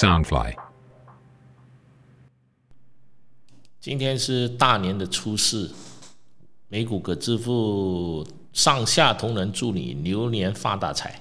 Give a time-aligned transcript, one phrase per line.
[0.00, 0.54] Soundfly。
[3.78, 5.74] 今天是大年的初四，
[6.68, 11.20] 美股可致富，上下同仁祝你牛年发大财。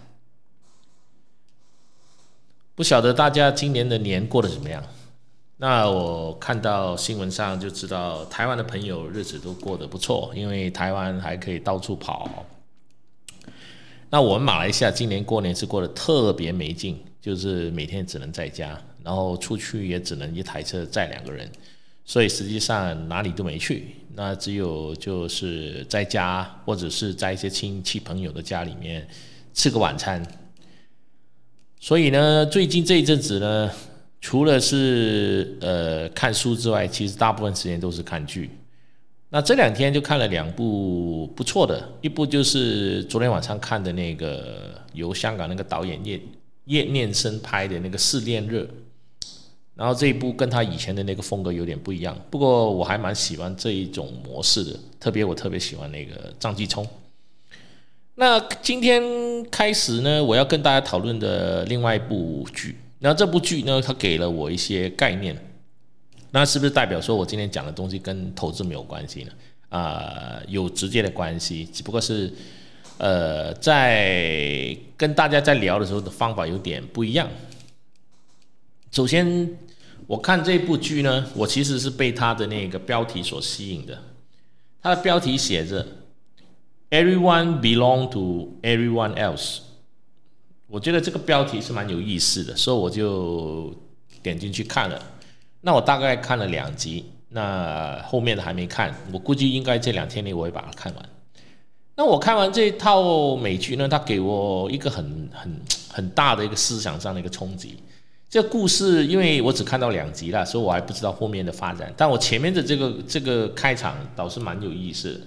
[2.73, 4.81] 不晓得大家今年的年过得怎么样？
[5.57, 12.45] 那我看到新闻上就知道，台湾的朋友日子都过得不错，因为台湾还可以到处跑。
[14.09, 21.49] 那我们马来西亚今年过年是过得特别没劲，就是每天只能在家，然后出去也只能一台车载两个人。
[22.05, 29.07] 所以实际上哪里都没去，那只有就是在家或者是在一些亲戚朋友的家里面
[29.53, 30.25] 吃个晚餐。
[31.79, 33.71] 所以呢，最近这一阵子呢，
[34.21, 38.49] 除了是呃看书之外，其实大部分时间都是看剧。
[39.29, 46.19] 那这两天就看了两部不错的，一部就是昨天晚上看的那个由香港那个导演叶
[46.69, 48.63] 叶念生拍的那个《试炼热》。
[49.75, 56.85] 然后这一部跟他以前的那个风格有点不一样，不过我还蛮喜欢这一种模式的，特别我特别喜欢那个张继聪。
[58.15, 59.01] 那今天
[59.49, 65.33] 开始呢，我要跟大家讨论的另外一部剧，那这部剧呢，它给了我一些概念，
[66.31, 69.31] 那是不是代表说我今天讲的东西跟投资没有关系呢？
[69.69, 72.33] 啊，有直接的关系，只不过是
[72.99, 77.27] 呃，在跟大家在聊的时候的方法有点不一样。
[78.91, 79.57] 首先。
[80.07, 83.95] 我看这部剧呢，我其实是被它的那个标题所吸引的。
[84.81, 85.85] 它的标题写着
[86.89, 89.59] “Everyone belong to everyone else”，
[90.65, 93.71] 我觉得这个标题是蛮有意思的，所以我就
[94.23, 94.99] 点进去看了。
[95.61, 98.91] 那我大概看了两集，那后面的还没看。
[99.13, 101.09] 我估计应该这两天内我会把它看完。
[101.99, 107.75] 那我看完这套美剧呢，它给我一个很很很大的一个思想上的一个冲击。
[108.29, 111.93] 这故事，因为我只看到两集了，所以我还不知道后面的发展。
[111.97, 115.19] 但我前面的这个这个开场倒是蛮有意思的。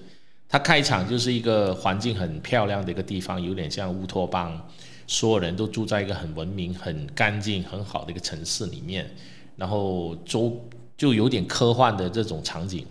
[0.48, 4.58] 它开场就是一个环境很漂亮的一个地方，有点像乌托邦，
[5.06, 9.14] 所有人都住在一个很文明、很干净、很好的一个城市里面，
[9.56, 10.58] 然后周
[10.96, 12.86] 就有点科幻的这种场景。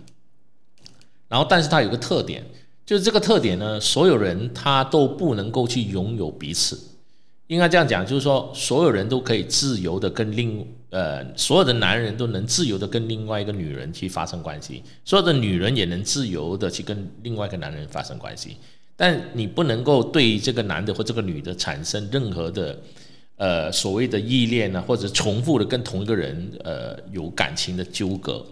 [1.26, 2.44] 然后，但是它有个特点，
[2.84, 6.78] 就是这个特点呢，所有人他都不能够去拥有彼此。
[7.48, 18.56] 应该这样讲，就是说，所有人都可以自由的跟另呃，所有的男人都能自由的跟另外一个女人去发生关系，所有的女人也能自由的去跟另外一个男人发生关系，
[18.96, 22.78] 但你不能够对这个男的或这个女的产生任何的
[23.36, 28.46] 呃所谓的依恋呢，或者重复的跟同一个人呃有感情的纠葛。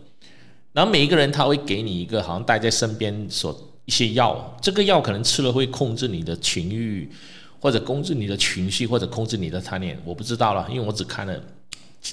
[0.73, 7.11] 然后每一个人他会给你一个好像带在身边所一些药，这个药可能吃了会控制你的情欲。
[7.63, 11.39] 或者控制你的情绪，或者控制你的贪念，我不知道了，因为我只看了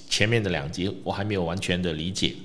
[0.09, 2.35] 前面的两集，我还没有完全的理解。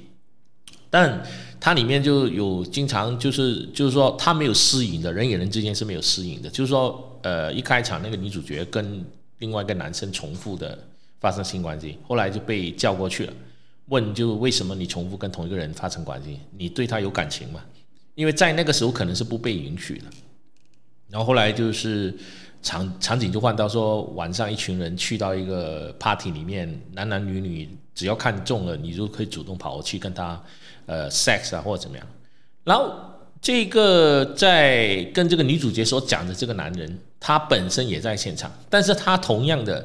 [0.89, 1.21] 但
[1.59, 9.05] 它里面就有经常就是就是说，他没有私隐的人与人之间是没有私隐的，就是说，呃，一开场那个女主角跟
[9.39, 10.79] 另外一个男生重复的
[11.19, 13.33] 发生性关系，后来就被叫过去了，
[13.87, 16.39] 问就为什么你重复跟同一个人发生关系？
[16.57, 17.61] 你对他有感情吗？
[18.15, 20.05] 因为在那个时候可能是不被允许的。
[21.09, 22.15] 然后后来就是。
[22.65, 30.41] 场场景就换到说，晚上一群人去到一个 party 里面，男男女女只要看中了，你就可以主动跑过去跟他，
[30.87, 32.07] 呃，sex 啊或者怎么样。
[32.63, 32.95] 然后
[33.41, 39.85] 这个在跟这个女主角所讲的这个男人，他本身也在现场，但是他同样的，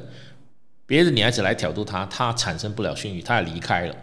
[0.86, 3.96] 别的女孩子来挑逗他，他产生不了性欲，他也离开了。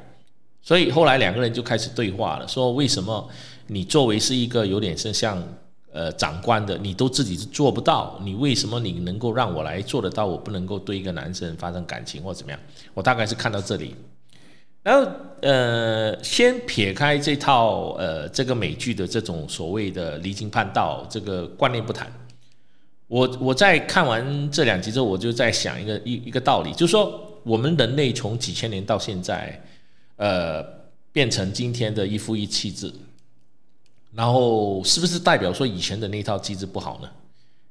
[0.62, 3.30] 所以后来两个人就开始对话了，说为什么
[3.68, 5.42] 你作为是一个有点是像。
[5.98, 10.26] 呃，长官的你都自己是做不到，你为什么你能够让我来做得到？
[10.26, 12.60] 我不能够对一个男生发生感情或怎么样？
[12.94, 13.96] 我大概是看到这里，
[14.84, 15.10] 然后
[15.42, 22.12] 呃，先撇开这套呃这个美剧的这种所谓的离经叛道这个观念不谈，
[23.08, 29.64] 我我在看完这两集之后，我就在想一个一一个道理，就是说我们人类从几千年到现在，
[30.18, 30.62] 呃，
[31.14, 32.92] 变成今天的一夫一妻制。
[34.16, 37.10] 然后是不是代表说以前的那套机制不好呢？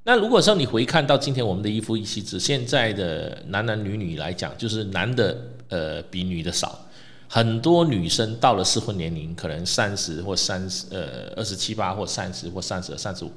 [0.03, 5.39] 那如果说你回看到今天我们的一夫一妻制，现在的男男女女来讲，就是男的
[5.71, 6.79] 呃比女的少，
[7.27, 13.33] 很多女生到了适婚年龄，可能三十或三十呃二十七八或三十或三十三十五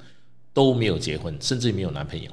[0.54, 2.30] 都没有结婚，甚至没有男朋友。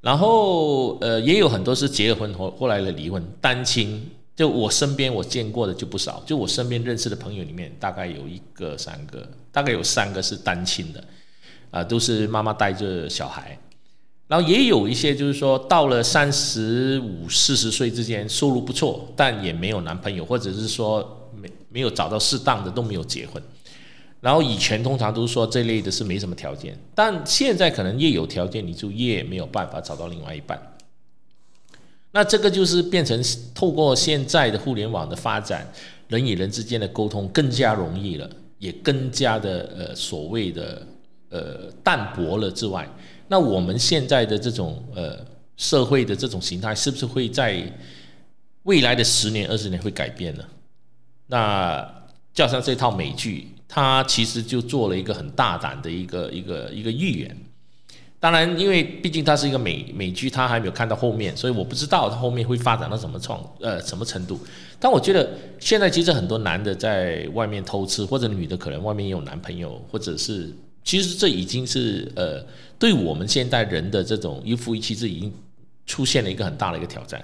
[0.00, 4.10] 然后呃也有很多是结了婚后后来的离婚单亲。
[4.36, 11.02] 就我身边我见过的就不少，就我身边认识的朋友里面，大概有一个、三个，大概有三个是单亲的，
[11.70, 13.58] 啊，都是妈妈带着小孩。
[14.28, 23.42] 然后也有一些就是说到了三十五、四十岁之间，收入不错，但也没有男朋友，或者是说没没有找到适当的，都没有结婚。
[24.20, 30.60] 然后以前通常都是说这类的是没什么条件，但现在可能越有条件，你就越没有办法找到另外一半。
[32.16, 33.22] 那这个就是变成
[33.54, 35.70] 透过现在的互联网的发展，
[36.08, 38.26] 人与人之间的沟通更加容易了，
[38.58, 40.86] 也更加的呃所谓的
[41.28, 42.88] 呃淡薄了之外，
[43.28, 45.22] 那我们现在的这种呃
[45.58, 47.70] 社会的这种形态，是不是会在
[48.62, 50.44] 未来的十年、二十年会改变呢？
[51.26, 51.86] 那
[52.32, 53.48] 加上这套美剧。
[53.68, 57.36] 它其实就做了一个很大胆的一个一个一个预言，
[58.18, 64.40] 当然，因为毕竟它是一个美美剧，它还没有看到后面，所以我不知道它后面会发展到什么创呃什么程度。
[64.80, 65.28] 但我觉得
[65.60, 70.50] 现在其实很多男的在外面偷吃，或者女的可能外面也有男朋友，或者是
[70.82, 72.44] 其实这已经是呃
[72.78, 75.32] 对我们现代人的这种一夫一妻制已经
[75.84, 77.22] 出现了一个很大的一个挑战。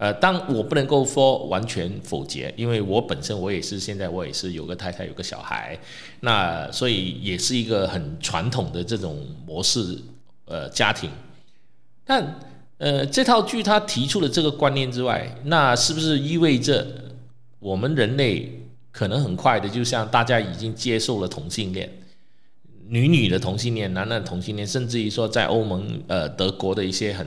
[0.00, 5.78] 呃，当我不能够说完全否决，因为我本身我也是现在我也是有个太太有个小孩，
[6.20, 9.98] 那所以也是一个很传统的这种模式
[10.46, 11.10] 呃家庭。
[12.02, 12.40] 但
[12.78, 16.86] 呃这套剧它提出了这个观念之外，那是不是意味着
[17.58, 21.92] 我们人类可能很快的就像大家已经接受了同性恋？
[22.92, 27.24] 女女的同性恋，男男同性恋，甚至于说在欧盟、呃德国的一些很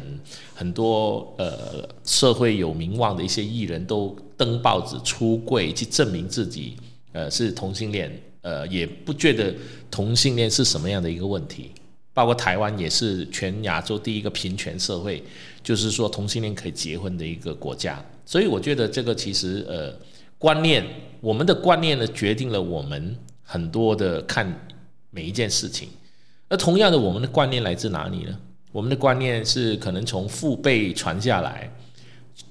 [0.53, 6.75] 很多呃社会有名望的一些艺人都登报纸出柜，去证明自己
[7.13, 8.11] 呃是同性恋，
[8.41, 9.55] 呃也不觉得
[9.89, 11.71] 同性恋是什么样的一个问题。
[12.13, 15.23] 包括台湾也是全亚洲第一个平权社会，
[15.63, 18.03] 就是说同性恋可以结婚的一个国家。
[18.25, 19.97] 所以我觉得这个其实呃
[20.37, 20.85] 观念，
[21.21, 24.67] 我们的观念呢决定了我们很多的看。
[25.15, 25.89] 每一件事情，
[26.49, 28.35] 那同样的，我们的观念来自哪里呢？
[28.71, 31.71] 我们的观念是可能从父辈传下来，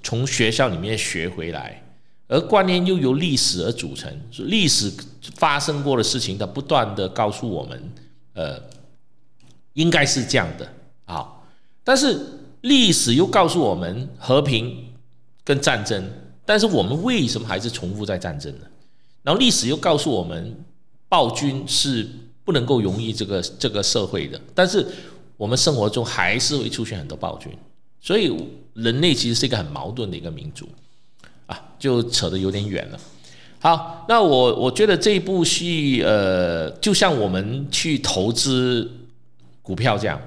[0.05, 1.83] 从学校里面学回来，
[2.29, 4.09] 而观念又由历史而组成。
[4.39, 4.93] 历史
[5.35, 7.93] 发生过的事情，它不断的告诉我们，
[8.35, 8.63] 呃，
[9.73, 10.73] 应该是这样的
[11.07, 11.29] 啊。
[11.83, 12.17] 但是
[12.61, 14.93] 历史又告诉我们和平
[15.43, 16.09] 跟战争，
[16.47, 18.67] 但是我们为什么还是重复在战争呢？
[19.25, 20.65] 然后历史又告诉我们
[21.09, 22.09] 暴君是。
[22.53, 24.87] 不能够容易这个这个社会的，但是
[25.39, 27.51] 我们生活中还是会出现很多暴君，
[27.99, 28.31] 所以
[28.75, 30.69] 人类其实是一个很矛盾的一个民族
[31.47, 33.01] 啊，就扯得有点远了。
[33.59, 38.91] 好，那我我觉得这一部戏，呃，就像我们去投资
[39.63, 40.21] 股票这样，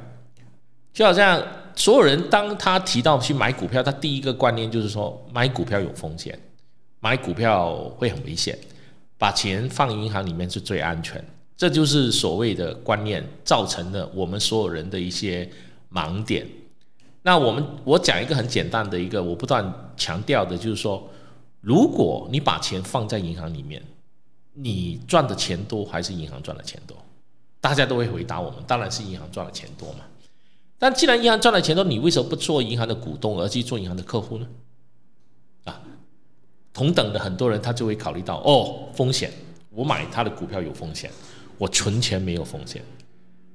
[0.92, 1.40] 就好像
[1.76, 6.40] 所有人当他提到去买股票，他第一个观念就是说买股票有风险，
[7.02, 8.58] 买股票会很危险，
[9.20, 11.24] 把钱放银行里面是最安全。
[11.58, 15.50] 这就是所谓的观念造成了我们所有人的一些
[15.92, 16.46] 盲点。
[17.24, 21.10] 那我们我讲一个很简单的一个，我不断强调的就是说，
[21.62, 23.82] 如果你把钱放在银行里面，
[24.54, 26.96] 你赚的钱多还是银行赚的钱多？
[27.60, 30.00] 大家都会回答我们，当然是银行赚的钱多嘛。
[30.78, 34.48] 但既然银行赚的钱多，你为什么不做银行的股东，而去做银行的客户呢？
[35.64, 35.82] 啊，
[36.74, 39.32] 同等的很多人他就会考虑到，哦，风险，
[39.72, 41.10] 我买他的股票有风险。
[41.58, 42.82] 我存钱没有风险，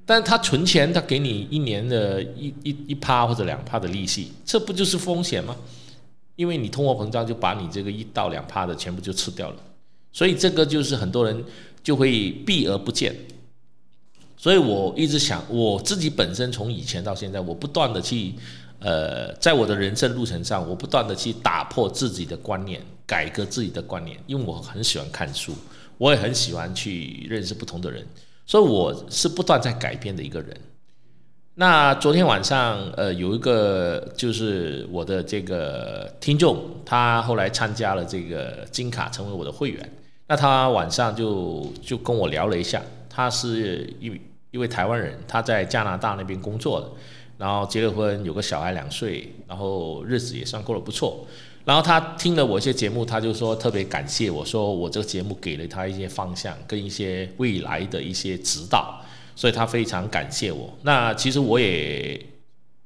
[0.06, 5.56] 但他存钱，他给你一年的一一一趴或者两趴的利息，这不就是风险吗？
[6.36, 9.56] 因为你通货膨胀就把你这个一到两趴的全部就吃掉了，
[10.10, 11.44] 所以这个就是很多人
[11.82, 13.14] 就会避而不见。
[14.38, 18.32] 所以我一直想，我自己本身从以前到现在，我不断的去，
[18.78, 25.54] 呃，在我的人生路程上，我不断的去打破自己的观念，改革自己的观念，因为我很喜欢看书。
[26.00, 28.02] 我也很喜欢去认识不同的人，
[28.46, 30.56] 所以我是不断在改变的一个人。
[31.56, 39.92] 那昨天晚上，呃，有一个就是我的这个听众，他后来参加了这个金卡，成为我的会员。
[40.26, 42.80] 那他晚上就就跟我聊了一下，
[43.10, 44.18] 他是一
[44.52, 46.90] 一位台湾人，他在加拿大那边工作的，
[47.36, 51.26] 然后结了婚，有个小孩两岁，然后日子也算过得不错。
[51.64, 58.98] 然后他听了我一些节目，他就说特别感谢我，说我这个节目给了他一些方向跟一些未来的一些指导，
[59.36, 60.72] 所以他非常感谢我。
[60.82, 62.18] 那其实我也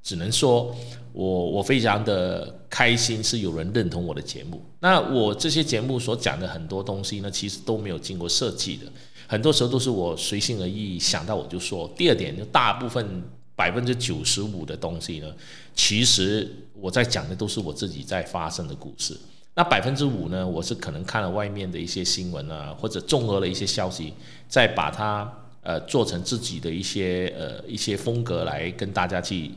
[0.03, 0.75] 只能说，
[1.13, 4.61] 我我非常的开心是有人认同我的节目。
[4.81, 8.87] 那我这些节目所讲的很多东西呢，其实都没有经过设计的，
[9.29, 11.89] 很多时候都是我随心而意想到我就说。
[11.97, 13.23] 第二点，就大部分。
[13.57, 15.33] 百分之九十五的东西呢，
[15.75, 19.17] 其实我在讲的都是我自己在发生的故事。
[19.55, 24.13] 那百分之五呢，我是可能看了外面的一些新闻啊，或者综合了一些消息，
[24.49, 25.33] 再把它
[25.63, 29.53] 呃做成自己的一些呃一些风格来跟大家去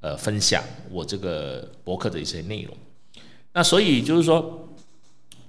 [0.00, 2.72] 呃分享我这个博客的一些内容。
[3.52, 4.68] 那所以就是说，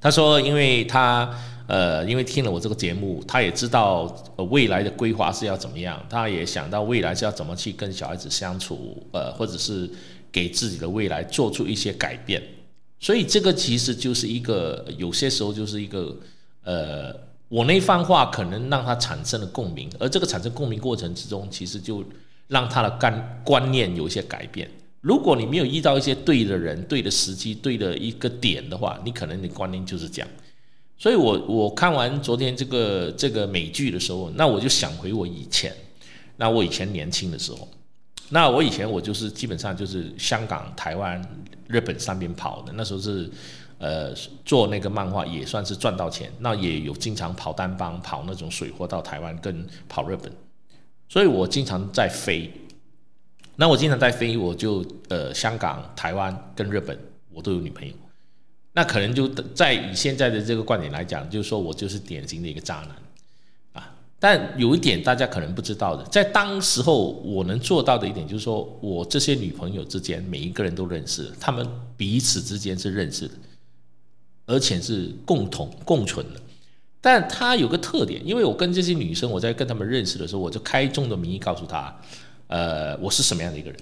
[0.01, 1.31] 他说，因为他
[1.71, 4.13] 呃因为听了我这个节目，他也知道
[4.49, 9.89] 未来的规划是要怎么样，他也想到未来是要怎么去跟小孩子相处，呃或者是
[10.33, 12.43] 给自己的未来做出一些改变。
[12.99, 16.13] 所以这个其实就是一个，有些时候就是一个，
[16.65, 17.15] 呃，
[17.47, 22.03] 我那番话可能让他产生了共鸣，而这个产生共鸣过程之中，其实就
[22.49, 24.69] 让他的观观念有一些改变。
[24.99, 30.29] 如果你没有遇到一些对的人、对的时机、对的一个点的话，你可能你观念就是这样。
[31.01, 35.75] 所以我我看完昨天这个这个美剧的时候，那我就想回我以前，
[36.37, 37.67] 那我以前年轻的时候。
[38.29, 41.19] 那我以前我就是基本上就是香港、台湾、
[41.67, 43.27] 日本三边跑的，那时候是，
[43.79, 44.13] 呃，
[44.45, 46.31] 做那个漫画也算是赚到钱。
[46.37, 50.31] 那也有经常跑单帮、跑那种水货到台湾跟跑日本，
[51.09, 52.47] 所以我经常在飞。
[53.55, 56.95] 那我经常在飞，我就呃香港、台湾跟日本
[57.33, 57.93] 我都有女朋友。
[58.73, 62.89] 那可能就在以现在的这个观点来讲，就是说我就是典型的一个渣男。
[63.73, 73.33] 啊但有一点大家可能不知道的，在当时候我能做到的一点就是说，我这些女朋友之间每一个人都认识，他们彼此之间是认识的，
[74.45, 76.39] 而且是共同共存的。
[77.01, 81.99] 但他有个特点，因为我跟这些女生我在跟他们认识的时候，我就开宗的名义告诉他，
[82.45, 83.79] 呃，我是什么样的一个人。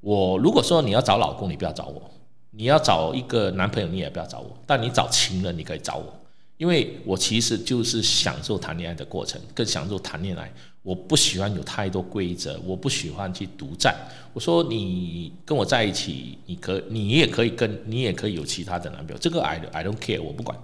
[0.00, 2.02] 我如果说你要找老公，你不要找我；
[2.50, 4.56] 你要找一个男朋友，你也不要找我。
[4.66, 6.16] 但你找情人，你可以找我。
[6.56, 10.52] 因为我其实就是享受谈恋爱的过程，更享受谈恋爱。
[10.82, 13.94] 我不喜欢有太多规则，我不喜欢去独占。
[14.32, 20.58] 我说你跟我在一起，你可你也可以跟你也可以有其他的男朋友，这个 I I don't care，我不管。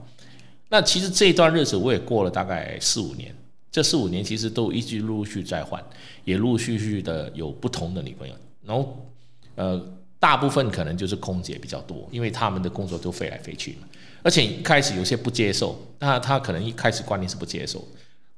[0.69, 3.35] 那其实这一段日子我也过了大概四五年，
[3.71, 5.83] 这四五年其实都一直陆续在换，
[6.25, 8.35] 也陆陆续续的有不同的女朋友。
[8.64, 9.07] 然后
[9.55, 9.83] 呃，
[10.18, 13.87] 大部分可能就是空姐比较多，因为他们的工作都飞来飞去嘛。
[14.23, 17.87] 而且开始有些不接受，那他可能一开始观念是不接受，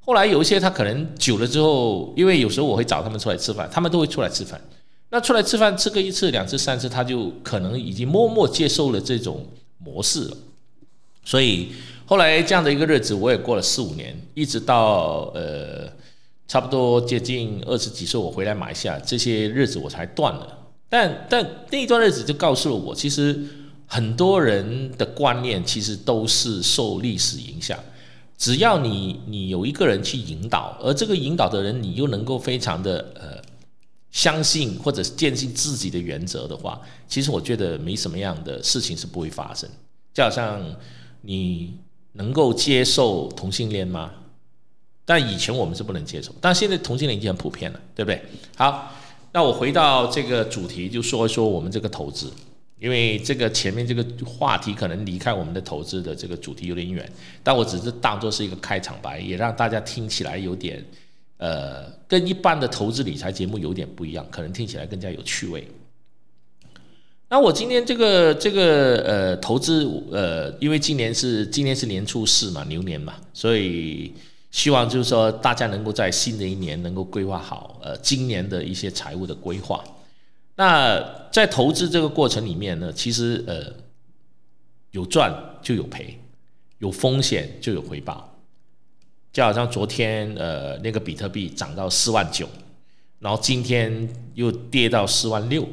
[0.00, 4.60] 后来有一些他可能久了之后，因为有时候我会找他们出来吃饭，他们都会出来吃饭。
[5.10, 9.46] 那出来吃饭吃个一次两次三次，他就可能已经默默接受了这种
[9.78, 10.36] 模式了。
[11.24, 11.72] 所以
[12.04, 15.90] 后来这样的一个日子，我也过了四五年，一直到呃
[16.46, 20.57] 差不多接近二十几岁，我回来马来西亚，这些日子我才断了。
[20.88, 23.46] 但但那一段日子就告诉了我，其实。
[23.90, 27.82] 很多人的观念其实都是受历史影响，
[28.36, 33.40] 只要你你有一个人去引导，而这个引导的人你又能够非常的呃
[34.10, 36.78] 相信或者坚信自己的原则的话，
[37.08, 39.66] 其实我觉得没什么样的事情是不会发生。
[40.12, 40.62] 就好像
[41.22, 41.74] 你
[42.12, 44.10] 能够接受同性恋吗？
[45.06, 48.22] 但以前我们是不能接受，但现在同性恋已经很普遍了，对不对？
[48.54, 48.92] 好，
[49.32, 52.32] 那我回到这个主题，就说一说我们这个投资。
[52.80, 57.10] 因为这个前面这个话题可能离开我们的投资的这个主题有点远，
[57.42, 60.80] 但我只是当做是一个开场白，也让大家听起来有点，
[61.38, 65.66] 呃，跟一般的投资理财节目有点不一样，可能听起来更加有趣味。
[67.28, 74.12] 那我今天这个这个呃投资呃，因为今年是今年是年初四嘛，牛年嘛，所以
[74.50, 79.84] 希望就是说大家能够在新的一年能够规划好呃今年的一些财务的规划。
[80.56, 83.72] 那在投资这个过程里面呢，其实呃
[84.90, 86.18] 有赚就有赔，
[86.78, 88.34] 有风险就有回报。
[89.30, 92.48] 就好像昨天呃那个比特币涨到四万九，
[93.20, 95.68] 然后今天又跌到四万六，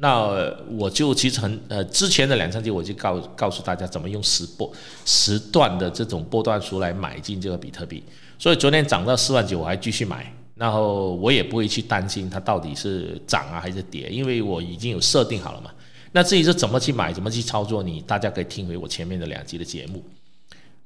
[0.00, 4.72] 那我就其实很呃之前的两三集我就告告诉大家怎么用时波
[5.04, 8.02] 时段的这种波段数来买进这个比特币，
[8.38, 10.32] 所以昨天涨到四万九我还继续买。
[10.54, 15.70] 然后我也不会去担心它到底是涨啊还是跌，因为我已经有设定好了嘛。
[16.10, 20.02] 那至于是怎么去买、怎么去操作，你大家可以听回我前面的两集的节目。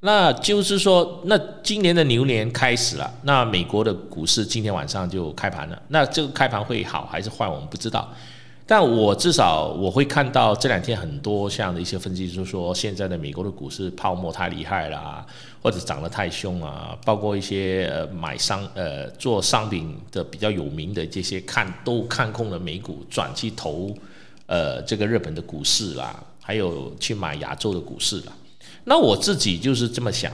[0.00, 5.83] 那就是说，那今年的牛年开始了，那美国的股市今天晚上就开盘了。
[5.88, 8.12] 那这个开盘会好还是坏，我们不知道。
[8.73, 15.26] 但我至少我会看到这两天很多像的一些分析，就是说现在的美国的股市泡沫太厉害了，
[15.62, 23.95] 或者涨得太凶啊，包括一些呃买商呃做商品的比较有名的这些看都看空了美股，转去投
[24.47, 28.33] 呃这个日本的股市啦，还有去买亚洲的股市啦。
[28.85, 30.33] 那我自己就是这么想，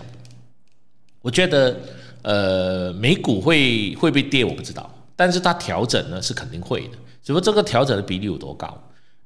[1.22, 1.76] 我觉得
[2.22, 6.98] 呃美股会会不会跌我不知道，但是它调整呢是肯定会的。
[7.28, 8.74] 只不过这个调整的比例有多高？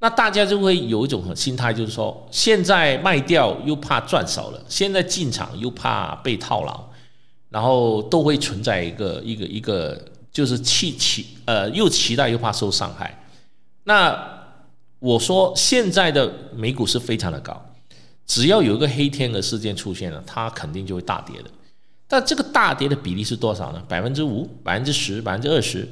[0.00, 6.84] 那大家就会有一种心态，就是说，现在卖掉又怕赚少了，现在进场又怕被套牢。
[7.48, 13.24] 然后都会存在一个一个一个，就是期期呃又期待又怕受伤害。
[13.84, 14.20] 那
[14.98, 17.64] 我说现在的美股是非常的高，
[18.26, 21.48] 只要有一个黑天鹅事件出现了，它肯定就会大跌的。
[22.08, 23.80] 但这个大跌的比例是多少呢？
[23.86, 25.88] 百分之五、百分之十、百分之二十。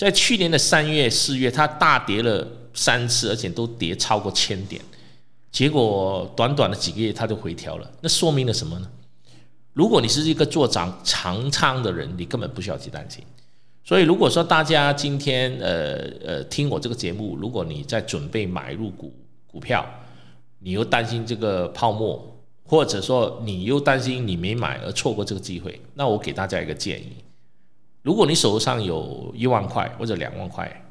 [0.00, 4.80] 在去年的三月、四月，它大跌了三次，而且都跌超过千点。
[5.52, 7.90] 结果短短的几个月，它就回调了。
[8.00, 8.88] 那说明了什么呢？
[9.74, 13.22] 如果你是一个做长长仓的人，你根本不需要去担心。
[13.84, 19.12] 所以，如果说大家今天呃呃听我这个节目，如果你在准备买入股
[19.46, 19.84] 股票，
[20.60, 27.16] 你又担心这个泡沫，或者说你又担心你没买而错过这个机会，那我给大家一个建议：
[28.02, 30.84] 如果你手上有一万块或者两万块，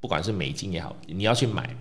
[0.00, 1.76] 不管是美金也好，你要去买，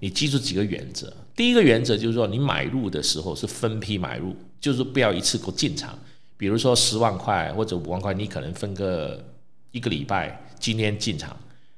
[0.00, 1.12] 你记住几个原则。
[1.34, 4.36] 第一个原则就是说，你买入的时候是分批买入。
[4.60, 5.96] 就是不要一次过进场，
[6.36, 9.24] 比如说十万块或者五万块，你可能分个
[9.70, 11.36] 一个礼拜，今天进场，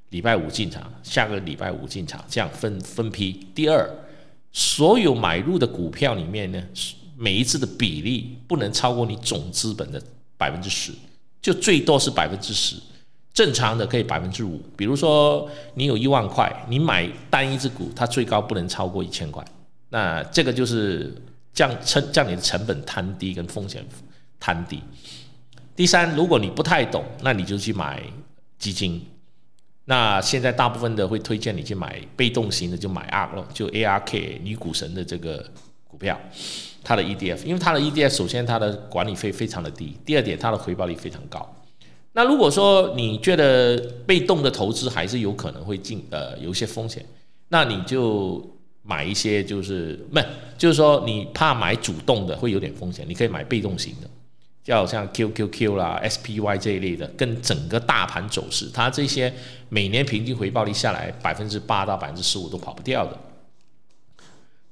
[0.09, 3.47] 礼拜五进场，下个礼拜五进场，这样分分批。
[3.55, 3.87] 第二，
[4.51, 6.63] 所有买入的股票里面呢，
[7.19, 10.03] 每一次的比例不能超过你总资本的
[10.39, 10.91] 百分之十，
[11.41, 12.77] 就最多是百分之十，
[13.33, 14.61] 正常的可以百分之五。
[14.77, 19.45] 比如说你有一万块，你买单一只股，它最高不能超过一千块，
[19.89, 21.15] 那这个就是。
[21.53, 23.85] 降成降你的成本摊低跟风险
[24.39, 24.81] 摊低。
[25.75, 28.01] 第三，如果你不太懂，那你就去买
[28.57, 29.05] 基金。
[29.87, 35.45] 那现在大部分的会推荐你去买被动型的，就买 ARK，就 ARK 女股神的这个
[35.89, 36.19] 股票，
[36.91, 41.49] 它的 ETF，因为它的 ETF 首先它的管理费非常的低，第二点它的回报率非常高。
[42.15, 47.07] 那如果说你觉得被动的投资还是有可能会进呃有一些风险，
[47.51, 48.45] 那你就。
[48.83, 50.19] 买一些就是不，
[50.57, 54.09] 就是说你怕买主动的会有点风险，你可以买被动型的，
[54.65, 59.33] 叫像 QQQ 啦、SPY 这一类的，跟整个大盘走势，它这些
[59.69, 63.17] 每年平均回报率下来百分之八到百分之十五都跑不掉的。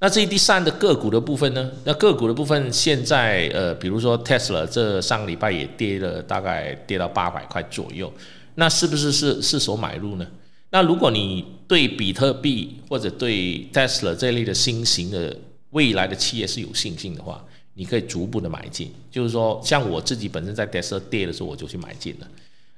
[0.01, 1.69] 那至于第三的个股的部分呢？
[1.83, 8.11] 那个股的部分现在呃，比如说 Tesla 这上个礼拜也跌了，大概跌到八百块左右，
[8.55, 10.25] 那是不是是是所买入呢？
[10.71, 15.35] 那如果你对比特币或者对 Tesla 这类的新型的
[15.71, 17.43] 未来的企业是有信心的话，
[17.73, 18.93] 你可以逐步的买进。
[19.11, 22.27] 就是说，像我自己本身在 Tesla 跌的时候，我就去买进了。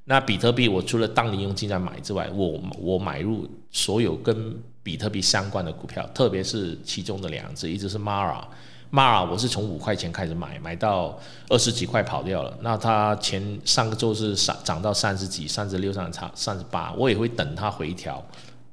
[0.05, 8.43] 那比特币，我除了当年用金在买之外，我我买入所有跟比特币相关的股票，特别是其中的两只，一只是 Mara。
[8.91, 12.57] Mara 我是从五块钱开始买，买到二十几块跑掉了。
[12.61, 18.21] 那它前上个周是涨涨到三十几、三十六、三十差三十八，我也会等它回调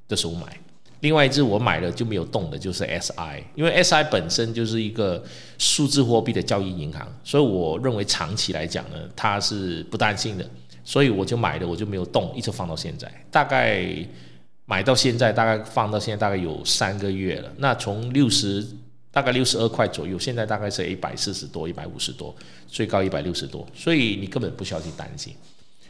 [0.08, 0.58] 的时候买。
[1.00, 5.22] 另外一只我买了就没有动的，就是 SI，因为 SI 本身就是一个
[5.56, 10.44] 数字货币的交易银行，所以我认为长期来讲呢，它是不担心的，
[10.88, 13.12] 所以我就买了，我就没有动，一直放到现在。
[13.30, 13.84] 大概
[14.64, 17.52] 买到现在，大概放到现在大概有三个月了。
[17.58, 18.66] 那从六十。
[19.10, 22.32] 大概六十二块左右，现在大概是一百四十多、一百五十多，
[22.68, 25.34] 最高一百六十多，所以你根本不需要去担心。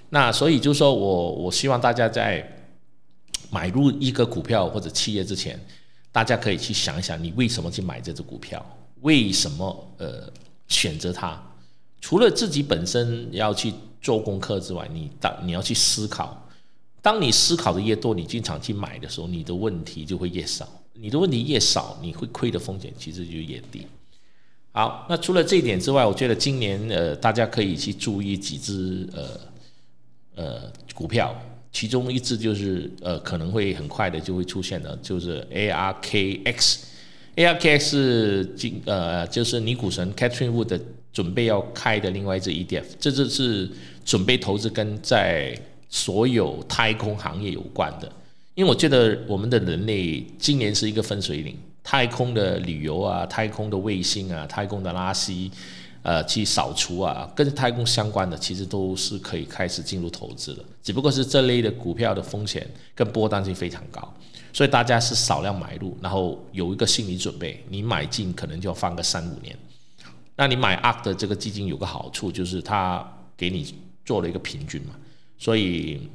[0.08, 2.48] 那所以就是说我我希望大家在
[3.50, 5.58] 买入一个股票或者企业之前，
[6.12, 8.64] 大家可以去想一想，你为什么去买这只股票？
[9.00, 10.32] 为什么呃
[10.68, 11.38] 选择它？
[12.00, 16.44] 除了自己本身要去做功课之外，你当你要去思考。
[17.00, 20.68] 当你思考的越多，你经常去买的时候，你的问题就会越少。
[20.94, 23.87] 你的问题越少，你会亏的风险其实就越低。
[24.72, 29.40] 好，那除了这一点之外，我觉得今年呃，大家可以去注意几只呃
[30.34, 31.34] 呃股票，
[31.72, 36.80] 其中一只就是呃可能会很快的就会出现的，就是 ARKX。
[37.38, 40.81] ARKX 是今呃就是尼股神 Catherine Wood
[41.12, 43.70] 准备要开的另外一只 ETF，这只是
[44.05, 45.57] 准备投资跟在
[45.88, 48.11] 所有太空行业有关的。
[48.57, 55.48] 因为我觉得我们的人类今年是一个分水岭，太空的旅游啊，太空的卫星啊，太空的垃圾，
[56.03, 60.64] 呃，去扫除啊，跟太空相关的，其实都是可以开始进入投资的。
[60.83, 64.12] 只不过是这类的股票的风险跟波荡性非常高，
[64.59, 69.57] 所以大家是少量买入，然后有一个心理准备，你买进可能就要放个三五年。
[70.35, 73.73] 那你买 ARK 的这个基金有个好处，就是它给你
[74.05, 74.97] 做了一个平均嘛，
[75.38, 76.09] 所以。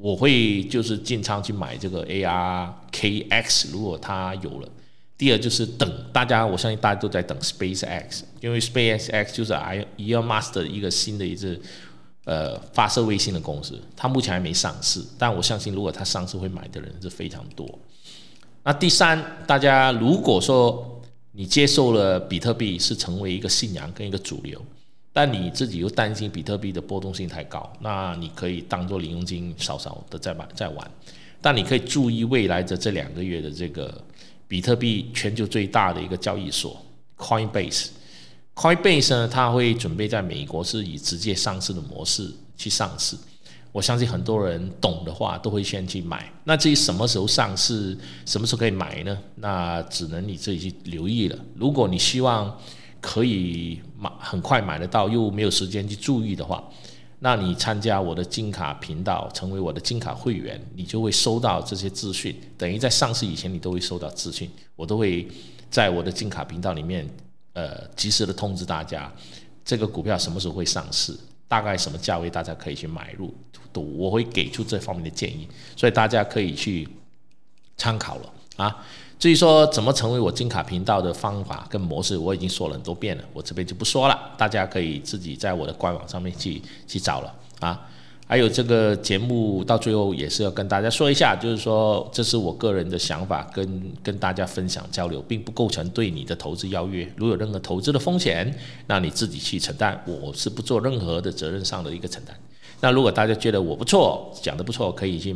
[0.00, 4.68] 我会就是进仓去买这个 ARKX，如果它有了。
[5.16, 11.60] 第二就是等大家，我相信大家都在等 SpaceX，因为 SpaceX 就是 I Elon Musk 的一个新的一次
[12.24, 17.66] 呃发射卫星的公司，它目前还没上市，但我相信如果它上市会买的人是非常多。
[18.64, 21.00] 那第三，大家如果说
[21.32, 24.60] 你接受了比特币是成为一个信仰跟一个主流，
[25.12, 30.90] 但你自己又担心比特币的波动性太高，那你可以当做零用金少少的再买再玩。
[31.40, 34.04] 但你可以注意未来的这两个月的这个
[34.46, 36.84] 比特币全球最大的一个交易所
[37.16, 37.88] Coinbase。
[38.58, 43.16] Coinbase 呢，它会准备在美国是以直接上市的模式去上市。
[43.70, 46.28] 我相信很多人懂的话，都会先去买。
[46.42, 49.16] 那至于什么时候上市，什么时候可以买呢？
[49.36, 51.38] 那只能你自己去留意了。
[51.54, 52.58] 如果你希望
[53.00, 56.68] 可以买很快买得到，又没有时间去注意的话，
[57.20, 62.34] 那你参加我的金卡频道，成为我的金卡会员，你就会收到这些资讯。
[62.56, 65.28] 等于在上市以前，你都会收到资讯，我都会
[65.70, 67.08] 在我的金卡频道里面。
[67.58, 69.12] 呃，及时的通知大家，
[69.64, 71.12] 这个股票什么时候会上市，
[71.48, 73.34] 大概什么价位，大家可以去买入，
[73.72, 76.88] 都我会给出这方面的建议，所以大家可以去
[77.76, 78.86] 参考了啊。
[79.18, 87.88] 至于说怎么成为我金卡频道的方法跟模式，我已经说了很多遍了，我这边就不说了，大家可以自己在我的官网上面去去找了啊。
[88.30, 97.10] 还有这个节目到最后也是要跟大家说一下，就是说这是我个人的想法，跟跟大家分享交流，并不构成对你的投资邀约。
[97.16, 98.54] 如有任何投资的风险，
[98.86, 102.36] 那你自己去承担，我是不做任何的责任上的一个承担。
[102.80, 105.34] 那如果大家觉得我不错，讲的不错，可以去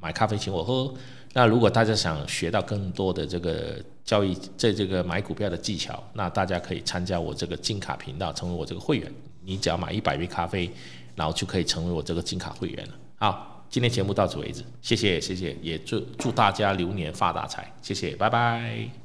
[0.00, 0.92] 买咖啡请我喝。
[1.34, 9.08] 那如果大家想学到更多的这个交易，在这个买股票的技巧，那大家可以参加我这个金卡频道，成为我这个会员。
[9.44, 10.68] 你只要买一百杯咖啡。
[11.14, 12.92] 然后就可以成为我这个金卡会员了。
[13.16, 19.01] 好，今天节目到此为止，谢谢谢谢，也祝祝大家流年发大财，谢谢，拜拜。